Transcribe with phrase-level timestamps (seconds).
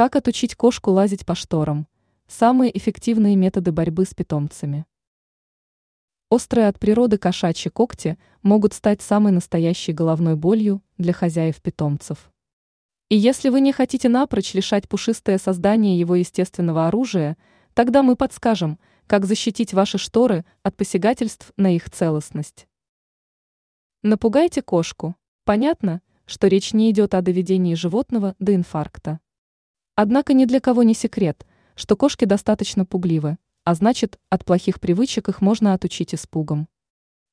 [0.00, 1.86] Как отучить кошку лазить по шторам?
[2.26, 4.86] Самые эффективные методы борьбы с питомцами.
[6.30, 12.32] Острые от природы кошачьи когти могут стать самой настоящей головной болью для хозяев питомцев.
[13.10, 17.36] И если вы не хотите напрочь лишать пушистое создание его естественного оружия,
[17.74, 22.66] тогда мы подскажем, как защитить ваши шторы от посягательств на их целостность.
[24.02, 25.14] Напугайте кошку.
[25.44, 29.20] Понятно, что речь не идет о доведении животного до инфаркта.
[29.94, 35.28] Однако ни для кого не секрет, что кошки достаточно пугливы, а значит, от плохих привычек
[35.28, 36.68] их можно отучить испугом.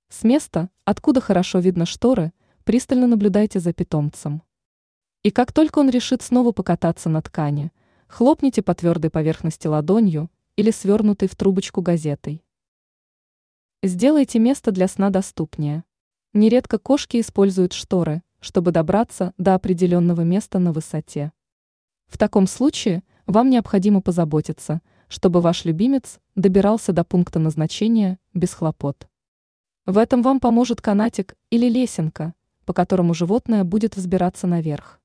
[0.09, 2.31] С места, откуда хорошо видно шторы,
[2.63, 4.41] пристально наблюдайте за питомцем.
[5.23, 7.71] И как только он решит снова покататься на ткани,
[8.07, 12.43] хлопните по твердой поверхности ладонью или свернутой в трубочку газетой.
[13.83, 15.83] Сделайте место для сна доступнее.
[16.33, 21.31] Нередко кошки используют шторы, чтобы добраться до определенного места на высоте.
[22.07, 29.07] В таком случае вам необходимо позаботиться, чтобы ваш любимец добирался до пункта назначения без хлопот.
[29.85, 32.33] В этом вам поможет канатик или лесенка,
[32.65, 35.01] по которому животное будет взбираться наверх.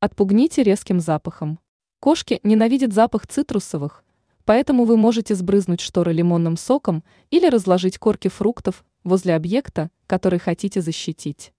[0.00, 1.58] Отпугните резким запахом.
[1.98, 4.04] Кошки ненавидят запах цитрусовых,
[4.44, 10.80] поэтому вы можете сбрызнуть шторы лимонным соком или разложить корки фруктов возле объекта, который хотите
[10.80, 11.52] защитить.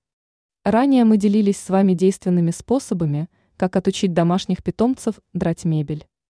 [0.63, 3.27] Ранее мы делились с вами действенными способами–
[3.61, 6.07] как отучить домашних питомцев драть мебель.